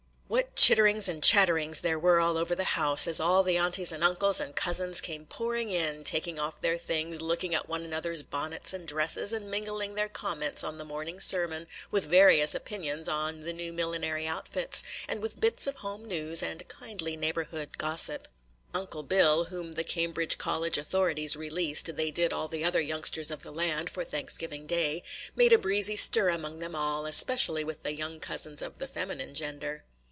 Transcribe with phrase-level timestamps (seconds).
[0.27, 4.01] What chitterings and chatterings there were all over the house, as all the aunties and
[4.01, 8.71] uncles and cousins came pouring in, taking off their things, looking at one another's bonnets
[8.71, 13.51] and dresses, and mingling their comments on the morning sermon with various opinions on the
[13.51, 18.29] new millinery outfits, and with bits of home news, and kindly neighborhood gossip.
[18.73, 23.43] Uncle Bill, whom the Cambridge college authorities released, they did all the other youngsters of
[23.43, 25.03] the land, for Thanksgiving day,
[25.35, 29.33] made a breezy stir among them all, especially with the young cousins of the feminine
[29.33, 29.83] gender.